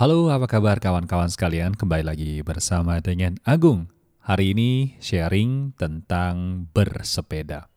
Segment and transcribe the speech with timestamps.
[0.00, 1.76] Halo, apa kabar kawan-kawan sekalian?
[1.76, 3.92] Kembali lagi bersama dengan Agung.
[4.24, 7.68] Hari ini sharing tentang bersepeda.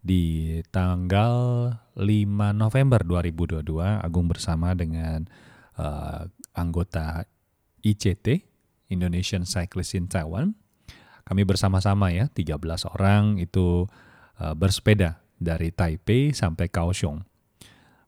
[0.00, 1.68] Di tanggal
[2.00, 5.28] 5 November 2022, Agung bersama dengan
[5.76, 6.24] uh,
[6.56, 7.28] anggota
[7.84, 8.40] ICT,
[8.88, 10.56] Indonesian Cyclist in Taiwan.
[11.28, 12.56] Kami bersama-sama ya, 13
[12.88, 13.84] orang itu
[14.40, 17.29] uh, bersepeda dari Taipei sampai Kaohsiung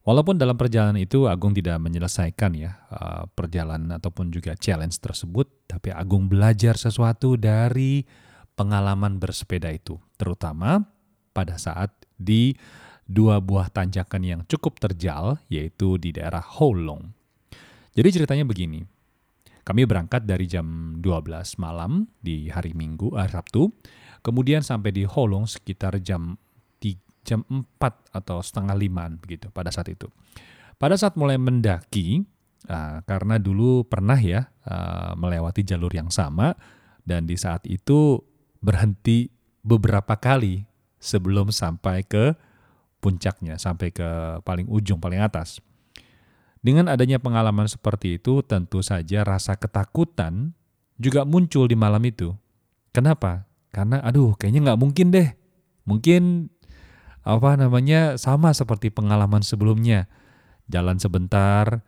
[0.02, 5.94] Walaupun dalam perjalanan itu Agung tidak menyelesaikan ya uh, perjalanan ataupun juga challenge tersebut, tapi
[5.94, 8.02] Agung belajar sesuatu dari
[8.58, 10.82] pengalaman bersepeda itu, terutama
[11.30, 12.50] pada saat di
[13.06, 17.14] dua buah tanjakan yang cukup terjal, yaitu di daerah Holong.
[17.94, 18.82] Jadi ceritanya begini,
[19.62, 23.70] kami berangkat dari jam 12 malam di hari Minggu, uh, Sabtu,
[24.26, 26.34] kemudian sampai di Holong sekitar jam
[27.22, 27.58] jam 4
[28.12, 30.10] atau setengah limaan begitu pada saat itu.
[30.76, 32.26] Pada saat mulai mendaki,
[32.66, 36.54] uh, karena dulu pernah ya uh, melewati jalur yang sama
[37.06, 38.18] dan di saat itu
[38.62, 39.30] berhenti
[39.62, 40.66] beberapa kali
[41.02, 42.34] sebelum sampai ke
[43.02, 45.58] puncaknya, sampai ke paling ujung, paling atas.
[46.62, 50.54] Dengan adanya pengalaman seperti itu, tentu saja rasa ketakutan
[50.94, 52.30] juga muncul di malam itu.
[52.94, 53.50] Kenapa?
[53.74, 55.28] Karena aduh kayaknya nggak mungkin deh.
[55.82, 56.51] Mungkin
[57.22, 60.10] apa namanya sama seperti pengalaman sebelumnya.
[60.66, 61.82] Jalan sebentar,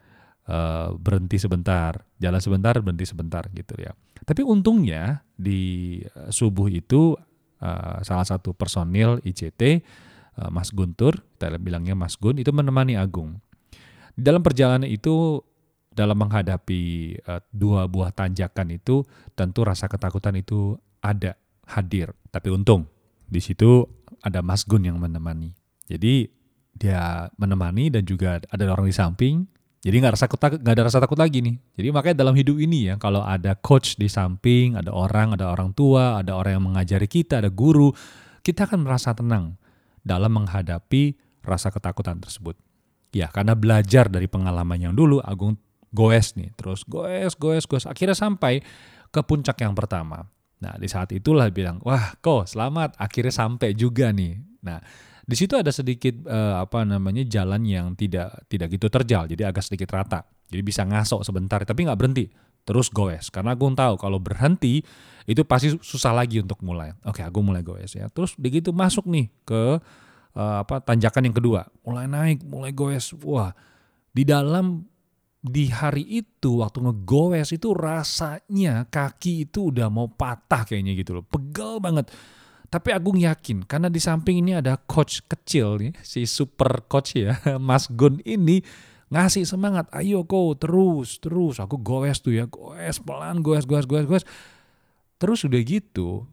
[0.46, 3.94] uh, berhenti sebentar, jalan sebentar, berhenti sebentar gitu ya.
[4.24, 7.12] Tapi untungnya di eh, subuh itu
[7.60, 9.84] uh, salah satu personil ICT
[10.50, 13.38] Mas Guntur, kita bilangnya Mas Gun itu menemani Agung.
[14.18, 15.38] Dalam perjalanan itu
[15.94, 17.14] dalam menghadapi
[17.54, 19.06] dua buah tanjakan itu
[19.38, 21.38] tentu rasa ketakutan itu ada
[21.70, 22.10] hadir.
[22.34, 22.90] Tapi untung
[23.30, 23.86] di situ
[24.20, 25.56] ada Mas Gun yang menemani.
[25.88, 26.28] Jadi
[26.74, 29.46] dia menemani dan juga ada orang di samping.
[29.84, 31.60] Jadi nggak rasa takut, nggak ada rasa takut lagi nih.
[31.76, 35.76] Jadi makanya dalam hidup ini ya, kalau ada coach di samping, ada orang, ada orang
[35.76, 37.92] tua, ada orang yang mengajari kita, ada guru,
[38.40, 39.60] kita akan merasa tenang
[40.00, 42.56] dalam menghadapi rasa ketakutan tersebut.
[43.12, 45.60] Ya, karena belajar dari pengalaman yang dulu, Agung
[45.94, 48.64] goes nih, terus goes, goes, goes, akhirnya sampai
[49.14, 50.26] ke puncak yang pertama.
[50.64, 54.80] Nah, di saat itulah bilang, "Wah, kok selamat, akhirnya sampai juga nih." Nah,
[55.24, 59.64] di situ ada sedikit uh, apa namanya jalan yang tidak tidak gitu terjal, jadi agak
[59.64, 60.24] sedikit rata.
[60.48, 62.28] Jadi bisa ngasok sebentar, tapi nggak berhenti,
[62.64, 63.28] terus goes.
[63.28, 64.80] Karena aku tahu kalau berhenti
[65.24, 66.92] itu pasti susah lagi untuk mulai.
[67.04, 68.08] Oke, aku mulai goes ya.
[68.12, 69.80] Terus begitu masuk nih ke
[70.36, 73.12] uh, apa tanjakan yang kedua, mulai naik, mulai goes.
[73.24, 73.52] Wah,
[74.12, 74.84] di dalam
[75.44, 81.24] di hari itu waktu ngegoes itu rasanya kaki itu udah mau patah kayaknya gitu loh.
[81.28, 82.08] Pegel banget.
[82.72, 87.36] Tapi Agung yakin karena di samping ini ada coach kecil nih, si super coach ya,
[87.68, 88.64] Mas Gun ini
[89.12, 89.84] ngasih semangat.
[89.92, 91.60] Ayo kau terus, terus.
[91.60, 94.24] Aku goes tuh ya, goes pelan, goes, goes, goes, goes.
[95.20, 96.24] Terus udah gitu,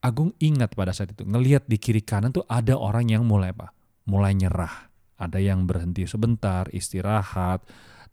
[0.00, 3.76] Agung ingat pada saat itu, ngelihat di kiri kanan tuh ada orang yang mulai apa?
[4.08, 4.88] Mulai nyerah.
[5.14, 7.62] Ada yang berhenti sebentar, istirahat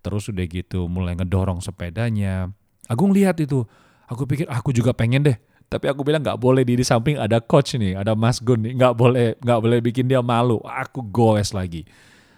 [0.01, 2.49] terus udah gitu mulai ngedorong sepedanya.
[2.89, 3.63] Agung lihat itu,
[4.09, 5.37] aku pikir aku juga pengen deh.
[5.71, 8.93] Tapi aku bilang nggak boleh di, samping ada coach nih, ada Mas Gun nih, nggak
[8.97, 10.59] boleh nggak boleh bikin dia malu.
[10.67, 11.87] Aku goes lagi.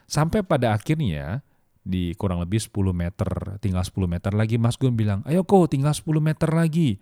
[0.05, 1.41] Sampai pada akhirnya
[1.81, 5.97] di kurang lebih 10 meter, tinggal 10 meter lagi Mas Gun bilang, ayo kok tinggal
[5.97, 7.01] 10 meter lagi.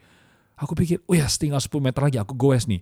[0.55, 2.79] Aku pikir, oh ya tinggal 10 meter lagi, aku goes nih.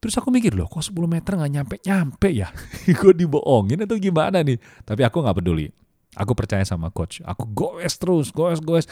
[0.00, 2.48] Terus aku mikir loh, kok 10 meter nggak nyampe-nyampe ya?
[3.04, 4.56] gue dibohongin atau gimana nih?
[4.86, 5.68] Tapi aku nggak peduli.
[6.16, 7.20] Aku percaya sama coach.
[7.22, 8.88] Aku goes terus, goes, goes.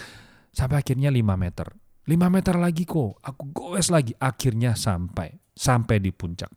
[0.53, 1.73] Sampai akhirnya 5 meter.
[2.05, 3.17] 5 meter lagi kok.
[3.25, 4.13] Aku goes lagi.
[4.21, 5.41] Akhirnya sampai.
[5.57, 6.53] Sampai di puncak.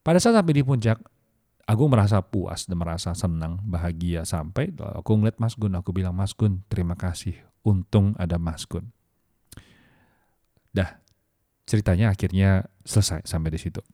[0.00, 0.96] Pada saat sampai di puncak,
[1.68, 4.72] aku merasa puas dan merasa senang, bahagia sampai.
[4.96, 5.76] Aku ngeliat Mas Gun.
[5.76, 7.36] Aku bilang, Mas Gun, terima kasih.
[7.60, 8.88] Untung ada Mas Gun.
[10.72, 10.96] Dah,
[11.68, 13.84] ceritanya akhirnya selesai sampai di situ.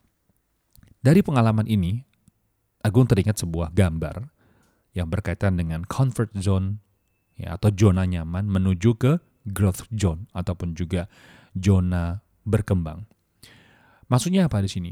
[1.02, 2.06] Dari pengalaman ini,
[2.86, 4.30] Agung teringat sebuah gambar
[4.96, 6.80] yang berkaitan dengan comfort zone
[7.36, 11.06] ya, atau zona nyaman menuju ke growth zone ataupun juga
[11.52, 13.04] zona berkembang.
[14.08, 14.90] Maksudnya apa di sini?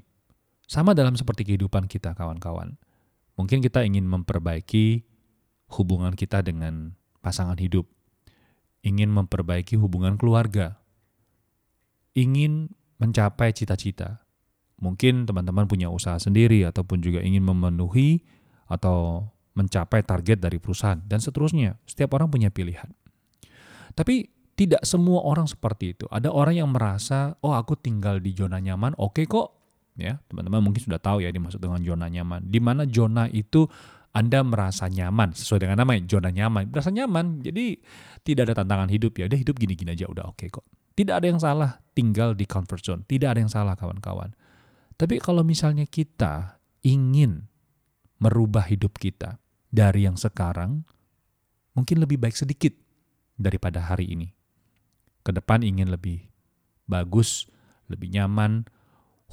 [0.68, 2.76] Sama dalam seperti kehidupan kita kawan-kawan.
[3.40, 5.02] Mungkin kita ingin memperbaiki
[5.74, 6.94] hubungan kita dengan
[7.24, 7.88] pasangan hidup.
[8.84, 10.76] Ingin memperbaiki hubungan keluarga.
[12.12, 14.22] Ingin mencapai cita-cita.
[14.78, 18.22] Mungkin teman-teman punya usaha sendiri ataupun juga ingin memenuhi
[18.68, 21.78] atau mencapai target dari perusahaan, dan seterusnya.
[21.86, 22.90] Setiap orang punya pilihan.
[23.94, 26.06] Tapi tidak semua orang seperti itu.
[26.10, 29.48] Ada orang yang merasa, oh aku tinggal di zona nyaman, oke okay kok.
[29.94, 32.50] Ya, teman-teman mungkin sudah tahu ya dimaksud dengan zona nyaman.
[32.50, 33.66] Di mana zona itu
[34.10, 37.42] Anda merasa nyaman sesuai dengan namanya zona nyaman, merasa nyaman.
[37.42, 37.78] Jadi
[38.26, 40.66] tidak ada tantangan hidup ya, udah hidup gini-gini aja udah oke okay kok.
[40.94, 44.34] Tidak ada yang salah tinggal di comfort zone, tidak ada yang salah kawan-kawan.
[44.94, 47.50] Tapi kalau misalnya kita ingin
[48.22, 49.42] merubah hidup kita
[49.74, 50.86] dari yang sekarang,
[51.74, 52.70] mungkin lebih baik sedikit
[53.34, 54.30] daripada hari ini.
[55.26, 56.22] Ke depan ingin lebih
[56.86, 57.50] bagus,
[57.90, 58.70] lebih nyaman,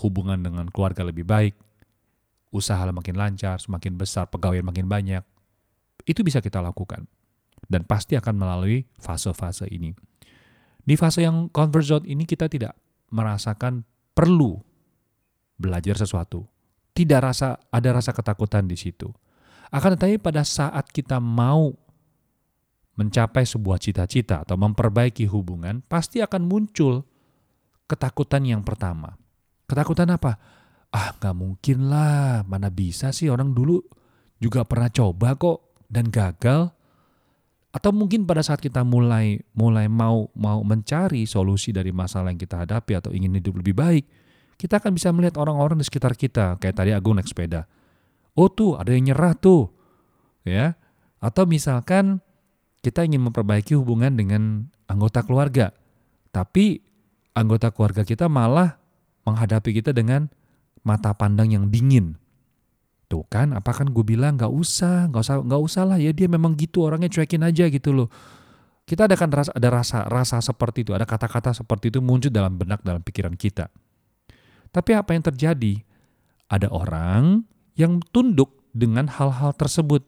[0.02, 1.54] hubungan dengan keluarga lebih baik,
[2.50, 5.22] usaha makin lancar, semakin besar, pegawai makin banyak.
[6.10, 7.06] Itu bisa kita lakukan.
[7.70, 9.94] Dan pasti akan melalui fase-fase ini.
[10.82, 12.74] Di fase yang comfort zone ini kita tidak
[13.14, 13.86] merasakan
[14.18, 14.58] perlu
[15.62, 16.50] belajar sesuatu.
[16.92, 19.14] Tidak rasa ada rasa ketakutan di situ.
[19.72, 21.72] Akan tetapi pada saat kita mau
[23.00, 27.08] mencapai sebuah cita-cita atau memperbaiki hubungan, pasti akan muncul
[27.88, 29.16] ketakutan yang pertama.
[29.66, 30.38] Ketakutan apa?
[30.92, 33.80] ah nggak mungkin lah, mana bisa sih orang dulu
[34.44, 36.72] juga pernah coba kok dan gagal.
[37.72, 42.68] Atau mungkin pada saat kita mulai mulai mau mau mencari solusi dari masalah yang kita
[42.68, 44.04] hadapi atau ingin hidup lebih baik,
[44.60, 46.60] kita akan bisa melihat orang-orang di sekitar kita.
[46.60, 47.64] Kayak tadi Agung naik sepeda.
[48.36, 49.72] Oh tuh ada yang nyerah tuh.
[50.48, 50.80] Ya.
[51.22, 52.24] Atau misalkan
[52.82, 55.72] kita ingin memperbaiki hubungan dengan anggota keluarga.
[56.34, 56.82] Tapi
[57.38, 58.82] anggota keluarga kita malah
[59.28, 60.28] menghadapi kita dengan
[60.82, 62.18] mata pandang yang dingin.
[63.12, 66.32] Tuh kan, apa kan gue bilang gak usah, gak usah, gak usah lah ya dia
[66.32, 68.08] memang gitu orangnya cuekin aja gitu loh.
[68.88, 72.56] Kita ada kan rasa, ada rasa, rasa seperti itu, ada kata-kata seperti itu muncul dalam
[72.58, 73.70] benak, dalam pikiran kita.
[74.72, 75.84] Tapi apa yang terjadi?
[76.48, 77.44] Ada orang
[77.82, 80.06] yang tunduk dengan hal-hal tersebut.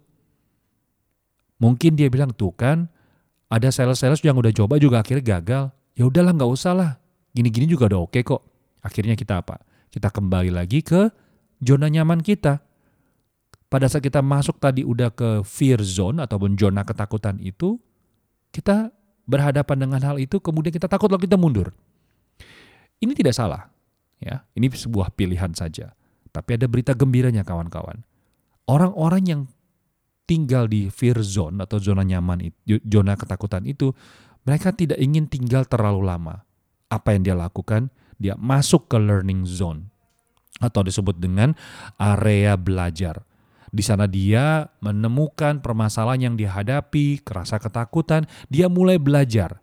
[1.57, 2.93] Mungkin dia bilang tuh kan,
[3.49, 5.73] ada sales-sales yang udah coba juga akhirnya gagal.
[5.97, 6.91] Ya udahlah nggak usah lah,
[7.33, 8.41] gini-gini juga udah oke kok.
[8.85, 9.57] Akhirnya kita apa?
[9.89, 11.09] Kita kembali lagi ke
[11.61, 12.61] zona nyaman kita.
[13.69, 17.81] Pada saat kita masuk tadi udah ke fear zone ataupun zona ketakutan itu,
[18.53, 18.93] kita
[19.25, 21.73] berhadapan dengan hal itu, kemudian kita takut lalu kita mundur.
[23.01, 23.73] Ini tidak salah,
[24.21, 24.45] ya.
[24.53, 25.95] Ini sebuah pilihan saja.
[26.33, 28.01] Tapi ada berita gembiranya kawan-kawan.
[28.65, 29.41] Orang-orang yang
[30.25, 33.93] tinggal di fear zone atau zona nyaman zona ketakutan itu,
[34.43, 36.41] mereka tidak ingin tinggal terlalu lama.
[36.89, 37.93] Apa yang dia lakukan?
[38.23, 39.91] dia masuk ke learning zone
[40.63, 41.51] atau disebut dengan
[41.99, 43.27] area belajar.
[43.73, 49.59] Di sana dia menemukan permasalahan yang dihadapi, kerasa ketakutan, dia mulai belajar.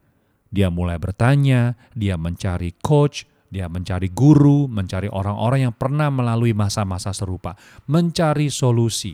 [0.50, 7.10] Dia mulai bertanya, dia mencari coach, dia mencari guru, mencari orang-orang yang pernah melalui masa-masa
[7.10, 7.58] serupa,
[7.90, 9.12] mencari solusi.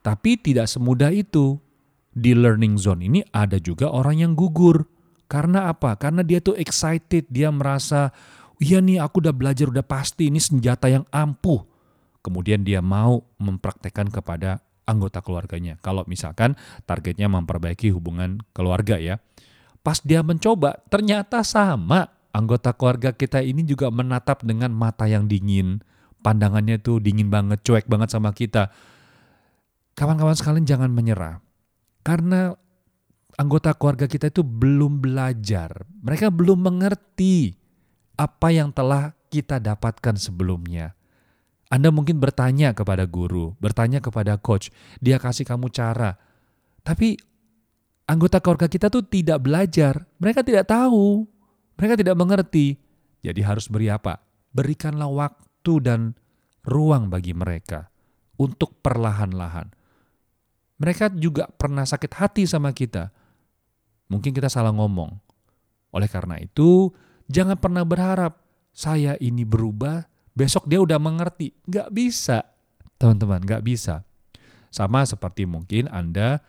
[0.00, 1.60] Tapi tidak semudah itu.
[2.10, 4.82] Di learning zone ini ada juga orang yang gugur
[5.30, 5.94] karena apa?
[5.94, 8.10] Karena dia tuh excited, dia merasa,
[8.58, 11.62] iya nih aku udah belajar, udah pasti ini senjata yang ampuh.
[12.18, 14.58] Kemudian dia mau mempraktekkan kepada
[14.90, 15.78] anggota keluarganya.
[15.78, 19.22] Kalau misalkan targetnya memperbaiki hubungan keluarga ya.
[19.86, 22.19] Pas dia mencoba, ternyata sama.
[22.30, 25.82] Anggota keluarga kita ini juga menatap dengan mata yang dingin.
[26.20, 28.70] Pandangannya tuh dingin banget, cuek banget sama kita.
[29.98, 31.42] Kawan-kawan sekalian jangan menyerah.
[32.06, 32.54] Karena
[33.34, 35.88] anggota keluarga kita itu belum belajar.
[36.04, 37.56] Mereka belum mengerti
[38.20, 40.92] apa yang telah kita dapatkan sebelumnya.
[41.70, 46.18] Anda mungkin bertanya kepada guru, bertanya kepada coach, dia kasih kamu cara.
[46.82, 47.14] Tapi
[48.10, 51.30] anggota keluarga kita tuh tidak belajar, mereka tidak tahu,
[51.80, 52.76] mereka tidak mengerti.
[53.24, 54.20] Jadi harus beri apa?
[54.52, 56.12] Berikanlah waktu dan
[56.68, 57.88] ruang bagi mereka
[58.36, 59.72] untuk perlahan-lahan.
[60.76, 63.08] Mereka juga pernah sakit hati sama kita
[64.10, 65.14] mungkin kita salah ngomong.
[65.94, 66.90] Oleh karena itu,
[67.30, 68.42] jangan pernah berharap
[68.74, 71.54] saya ini berubah, besok dia udah mengerti.
[71.70, 72.42] Gak bisa,
[72.98, 74.02] teman-teman, gak bisa.
[74.74, 76.42] Sama seperti mungkin Anda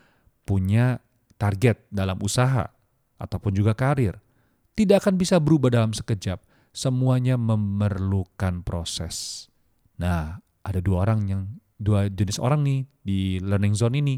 [0.45, 0.99] punya
[1.37, 2.69] target dalam usaha
[3.21, 4.17] ataupun juga karir.
[4.75, 6.41] Tidak akan bisa berubah dalam sekejap.
[6.71, 9.47] Semuanya memerlukan proses.
[9.99, 11.41] Nah, ada dua orang yang
[11.75, 14.15] dua jenis orang nih di learning zone ini.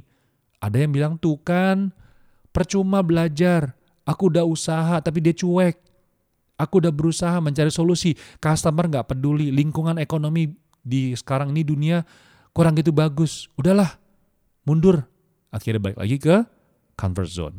[0.64, 1.92] Ada yang bilang tuh kan
[2.54, 3.74] Percuma belajar.
[4.06, 5.82] Aku udah usaha tapi dia cuek.
[6.54, 8.14] Aku udah berusaha mencari solusi.
[8.38, 9.50] Customer nggak peduli.
[9.50, 10.54] Lingkungan ekonomi
[10.86, 12.06] di sekarang ini dunia
[12.54, 13.50] kurang gitu bagus.
[13.58, 13.98] Udahlah,
[14.70, 15.02] mundur.
[15.50, 16.46] Akhirnya balik lagi ke
[16.94, 17.58] comfort zone.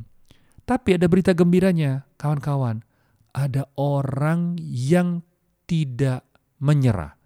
[0.62, 2.80] Tapi ada berita gembiranya, kawan-kawan.
[3.36, 5.20] Ada orang yang
[5.68, 6.24] tidak
[6.56, 7.20] menyerah.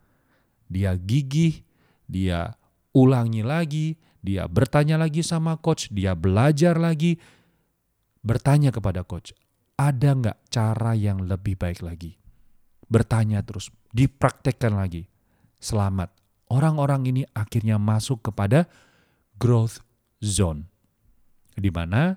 [0.66, 1.62] Dia gigih,
[2.10, 2.58] dia
[2.90, 7.14] ulangi lagi, dia bertanya lagi sama coach, dia belajar lagi,
[8.26, 9.30] bertanya kepada coach,
[9.78, 12.18] ada nggak cara yang lebih baik lagi?
[12.88, 15.06] Bertanya terus, dipraktekkan lagi.
[15.62, 16.10] Selamat,
[16.50, 18.66] orang-orang ini akhirnya masuk kepada
[19.38, 19.80] growth
[20.18, 20.66] zone,
[21.54, 22.16] di mana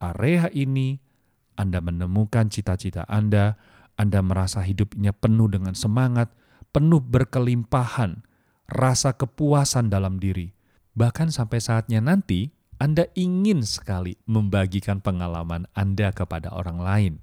[0.00, 1.11] area ini
[1.56, 3.60] Anda menemukan cita-cita Anda,
[4.00, 6.32] Anda merasa hidupnya penuh dengan semangat,
[6.72, 8.24] penuh berkelimpahan,
[8.72, 10.52] rasa kepuasan dalam diri.
[10.96, 17.14] Bahkan sampai saatnya nanti, Anda ingin sekali membagikan pengalaman Anda kepada orang lain,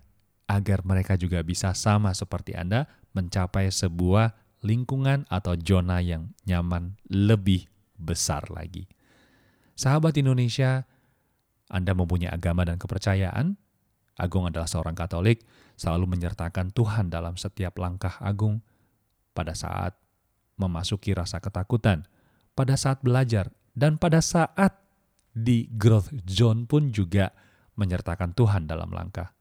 [0.50, 7.68] agar mereka juga bisa sama seperti Anda mencapai sebuah lingkungan atau zona yang nyaman lebih
[7.96, 8.88] besar lagi.
[9.80, 10.84] Sahabat Indonesia,
[11.72, 13.56] Anda mempunyai agama dan kepercayaan.
[14.20, 15.48] Agung adalah seorang Katolik,
[15.80, 18.60] selalu menyertakan Tuhan dalam setiap langkah Agung
[19.32, 19.96] pada saat
[20.60, 22.04] memasuki rasa ketakutan,
[22.52, 24.76] pada saat belajar, dan pada saat
[25.32, 27.32] di growth zone pun juga
[27.80, 29.32] menyertakan Tuhan dalam langkah.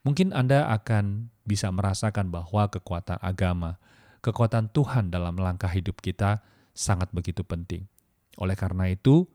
[0.00, 3.76] Mungkin Anda akan bisa merasakan bahwa kekuatan agama,
[4.24, 6.40] kekuatan Tuhan dalam langkah hidup kita
[6.72, 7.84] sangat begitu penting.
[8.40, 9.28] Oleh karena itu,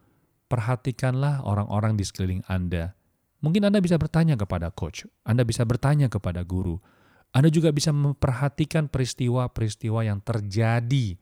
[0.49, 2.97] perhatikanlah orang-orang di sekeliling Anda.
[3.45, 6.81] Mungkin Anda bisa bertanya kepada coach, Anda bisa bertanya kepada guru,
[7.29, 11.13] Anda juga bisa memperhatikan peristiwa-peristiwa yang terjadi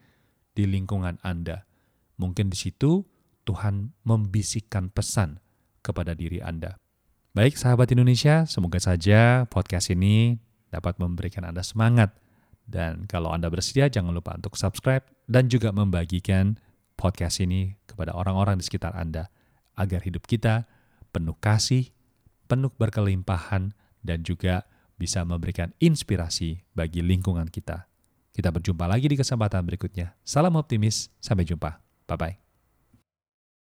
[0.55, 1.67] di lingkungan Anda.
[2.15, 3.03] Mungkin di situ
[3.43, 5.43] Tuhan membisikkan pesan
[5.83, 6.79] kepada diri Anda.
[7.35, 10.39] Baik sahabat Indonesia, semoga saja podcast ini
[10.71, 12.15] dapat memberikan Anda semangat.
[12.63, 16.55] Dan kalau Anda bersedia, jangan lupa untuk subscribe dan juga membagikan
[16.95, 19.27] podcast ini kepada orang-orang di sekitar Anda,
[19.75, 20.63] agar hidup kita
[21.11, 21.91] penuh kasih,
[22.45, 23.73] penuh berkelimpahan,
[24.03, 24.67] dan juga
[24.99, 27.87] bisa memberikan inspirasi bagi lingkungan kita.
[28.33, 30.17] Kita berjumpa lagi di kesempatan berikutnya.
[30.25, 31.79] Salam optimis, sampai jumpa.
[32.09, 32.42] Bye-bye.